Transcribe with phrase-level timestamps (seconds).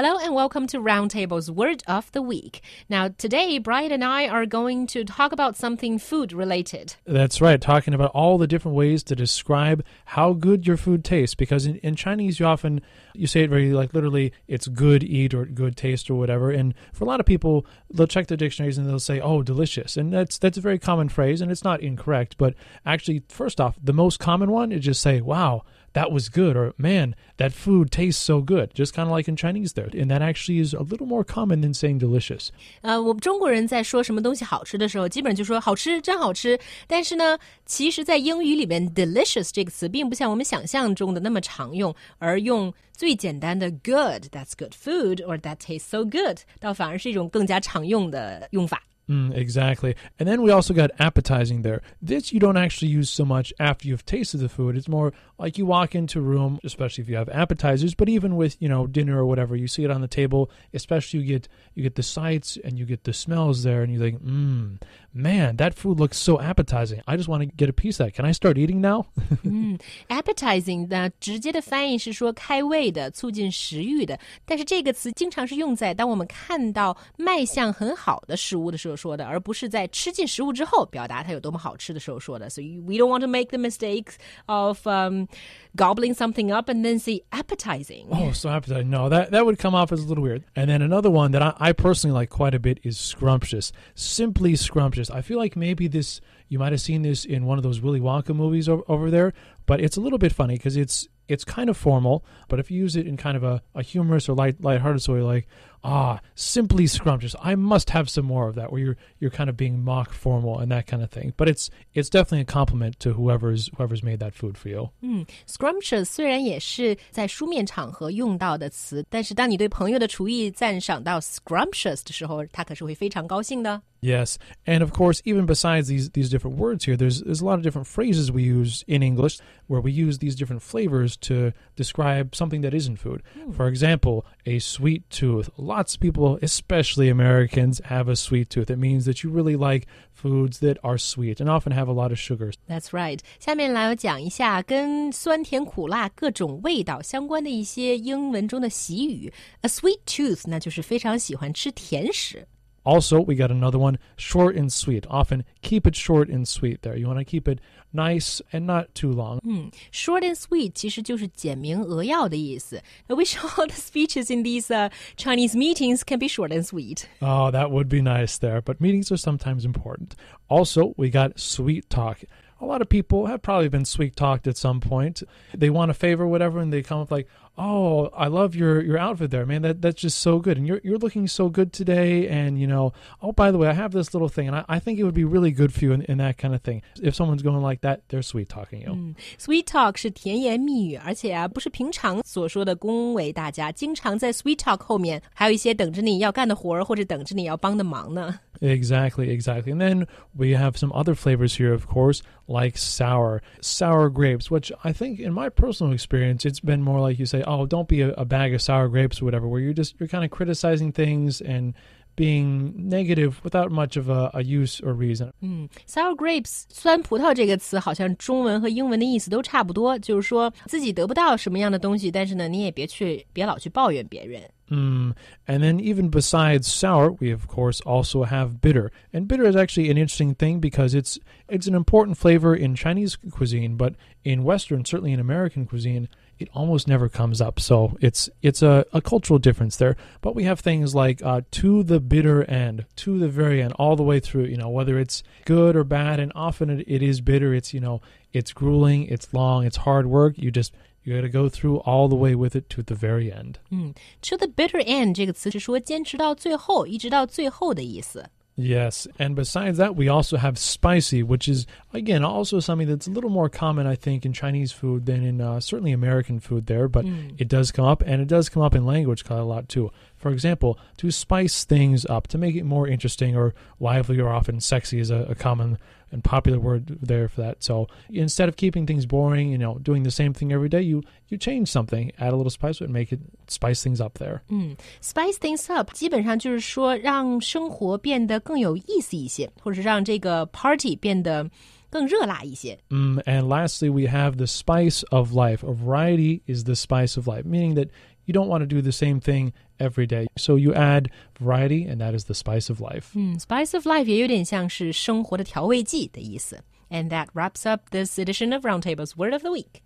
[0.00, 2.62] Hello and welcome to Roundtable's Word of the Week.
[2.88, 6.94] Now, today, Brian and I are going to talk about something food related.
[7.04, 11.34] That's right, talking about all the different ways to describe how good your food tastes.
[11.34, 12.80] Because in, in Chinese, you often
[13.12, 16.52] you say it very like literally, it's good eat or good taste or whatever.
[16.52, 19.96] And for a lot of people, they'll check their dictionaries and they'll say, "Oh, delicious,"
[19.96, 22.36] and that's that's a very common phrase, and it's not incorrect.
[22.38, 22.54] But
[22.86, 25.64] actually, first off, the most common one is just say, "Wow."
[25.97, 29.35] that was good or man that food tastes so good just kind of like in
[29.35, 32.49] chinese there and that actually is a little more common than saying delicious
[32.81, 49.96] 呃我们中国人在说什么东西好吃的时候基本就说好吃真好吃但是呢其实在英语里面 delicious 这个词并不像我们想象中的那么常用而用最简单的 good that's good food or that tastes so good 倒反而是一种更加常用的用法 Mm, exactly.
[50.18, 51.80] And then we also got appetizing there.
[52.02, 54.76] This you don't actually use so much after you've tasted the food.
[54.76, 58.36] It's more like you walk into a room, especially if you have appetizers, but even
[58.36, 61.48] with, you know, dinner or whatever, you see it on the table, especially you get
[61.74, 64.78] you get the sights and you get the smells there and you think, mmm,
[65.17, 67.01] man, that food looks so appetizing.
[67.05, 68.15] I just want to get a piece of that.
[68.15, 69.05] Can I start eating now?
[69.43, 69.77] 嗯，
[70.09, 82.49] appetizing 的直接的翻译是说开胃的、促进食欲的，但是这个词经常是用在当我们看到卖相很好的食物的时候说的，而不是在吃进食物之后表达它有多么好吃的时候说的。
[82.49, 84.13] So we don't want to make the mistake
[84.47, 85.27] of um,
[85.75, 88.07] gobbling something up and then say appetizing.
[88.09, 88.89] Oh, so appetizing.
[88.89, 90.43] No, that, that would come off as a little weird.
[90.55, 93.71] And then another one that I, I personally like quite a bit is scrumptious.
[93.95, 95.06] Simply scrumptious.
[95.10, 97.99] I feel like maybe this, you might have seen this in one of those Willy
[97.99, 99.33] Wonka movies over, over there,
[99.65, 102.77] but it's a little bit funny because it's it's kind of formal, but if you
[102.77, 105.47] use it in kind of a, a humorous or light lighthearted way, like,
[105.81, 107.33] ah, simply scrumptious.
[107.41, 110.59] I must have some more of that, where you're you're kind of being mock formal
[110.59, 111.33] and that kind of thing.
[111.37, 114.89] But it's it's definitely a compliment to whoever's whoever's made that food for you.
[115.01, 123.81] 嗯，scrumptious 虽然也是在书面场合用到的词，但是当你对朋友的厨艺赞赏到 scrumptious 的时候，他可是会非常高兴的。
[124.01, 127.63] Yes, and of course, even besides these these different words here, there's there's a lot of
[127.63, 132.61] different phrases we use in English where we use these different flavors to describe something
[132.61, 133.21] that isn't food.
[133.37, 133.55] Mm.
[133.55, 135.49] For example, a sweet tooth.
[135.57, 138.69] Lots of people, especially Americans, have a sweet tooth.
[138.69, 142.11] It means that you really like foods that are sweet and often have a lot
[142.11, 142.55] of sugars.
[142.67, 143.19] That's right.
[143.39, 149.31] 下面来我讲一下跟酸甜苦辣各种味道相关的一些英文中的习语。
[149.61, 152.47] A sweet tooth，那就是非常喜欢吃甜食。
[152.87, 155.05] also, we got another one, short and sweet.
[155.09, 156.97] Often keep it short and sweet there.
[156.97, 157.59] You want to keep it
[157.93, 159.39] nice and not too long.
[159.39, 159.69] Hmm.
[159.91, 162.81] short and sweet 其实就是简明扼要的意思.
[163.07, 167.05] I wish all the speeches in these uh, Chinese meetings can be short and sweet.
[167.21, 170.15] Oh, that would be nice there, but meetings are sometimes important.
[170.49, 172.23] Also, we got sweet talk
[172.63, 175.21] a lot of people have probably been sweet talked at some point.
[175.53, 177.27] They want a favor, whatever, and they come up like,
[177.57, 179.61] "Oh, I love your your outfit there, man.
[179.61, 182.93] That that's just so good, and you're you're looking so good today." And you know,
[183.21, 185.13] oh, by the way, I have this little thing, and I, I think it would
[185.13, 186.81] be really good for you, in, in that kind of thing.
[187.01, 188.93] If someone's going like that, they're sweet talking you.
[188.93, 189.15] Mm.
[189.37, 198.39] Sweet talk 是甜言蜜语，而且啊，不是平常所说的恭维大家，经常在 sweet talk 后面还有一些等着你要干的活儿，或者等着你要帮的忙呢。
[198.60, 199.70] Exactly, exactly.
[199.72, 204.72] And then we have some other flavors here, of course, like sour, sour grapes, which
[204.82, 208.00] I think in my personal experience, it's been more like you say, oh, don't be
[208.00, 210.92] a, a bag of sour grapes or whatever, where you're just, you're kind of criticizing
[210.92, 211.74] things and
[212.17, 215.31] being negative without much of a, a use or reason.
[215.41, 224.41] 嗯，sour grapes 酸葡萄这个词好像中文和英文的意思都差不多，就是说自己得不到什么样的东西，但是呢，你也别去别老去抱怨别人。
[224.69, 225.13] Mm.
[225.45, 228.91] And then, even besides sour, we of course also have bitter.
[229.11, 233.15] And bitter is actually an interesting thing because it's it's an important flavor in Chinese
[233.15, 233.93] cuisine, but
[234.23, 236.07] in Western, certainly in American cuisine,
[236.39, 237.59] it almost never comes up.
[237.59, 239.95] So it's it's a, a cultural difference there.
[240.21, 243.95] But we have things like uh, to the bitter end, to the very end, all
[243.95, 244.45] the way through.
[244.45, 247.53] You know, whether it's good or bad, and often it, it is bitter.
[247.53, 248.01] It's you know,
[248.33, 250.37] it's grueling, it's long, it's hard work.
[250.37, 250.73] You just
[251.03, 253.59] you got to go through all the way with it to the very end.
[253.71, 253.95] Mm.
[254.21, 258.29] To the bitter end 这个词是说坚持到最后，一直到最后的意思。
[258.60, 263.10] Yes, and besides that, we also have spicy, which is again also something that's a
[263.10, 266.88] little more common, I think, in Chinese food than in uh, certainly American food there.
[266.88, 267.40] But mm.
[267.40, 269.92] it does come up, and it does come up in language quite a lot too.
[270.17, 274.61] For example, to spice things up, to make it more interesting or lively or often
[274.61, 275.77] sexy is a, a common
[276.11, 277.63] and popular word there for that.
[277.63, 281.03] So instead of keeping things boring, you know, doing the same thing every day, you
[281.27, 284.41] you change something, add a little spice to it, make it spice things up there.
[284.49, 291.49] 嗯，spice things up 基本上就是说让生活变得更有意思一些，或者是让这个 party 变得
[291.89, 292.77] 更热辣一些。
[292.89, 295.63] Mm, and lastly, we have the spice of life.
[295.63, 297.89] A variety is the spice of life, meaning that
[298.27, 300.27] you don't want to do the same thing every day.
[300.37, 301.09] So you add
[301.39, 303.11] variety, and that is the spice of life.
[303.15, 306.63] 嗯，spice of life 也有点像是生活的调味剂的意思。
[306.89, 309.83] And that wraps up this edition of Roundtable's Word of the Week.